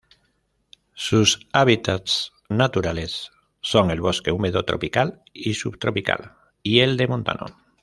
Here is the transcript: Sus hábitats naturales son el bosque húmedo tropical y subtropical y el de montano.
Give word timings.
Sus 0.95 1.45
hábitats 1.53 2.33
naturales 2.49 3.29
son 3.61 3.91
el 3.91 4.01
bosque 4.01 4.31
húmedo 4.31 4.65
tropical 4.65 5.21
y 5.31 5.53
subtropical 5.53 6.33
y 6.63 6.79
el 6.79 6.97
de 6.97 7.07
montano. 7.07 7.45